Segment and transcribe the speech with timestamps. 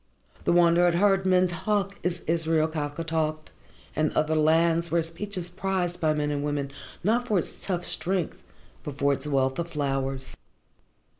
[0.45, 3.51] The Wanderer had heard men talk as Israel Kafka talked,
[3.95, 6.71] in other lands, where speech is prized by men and women
[7.03, 8.41] not for its tough strength
[8.83, 10.35] but for its wealth of flowers.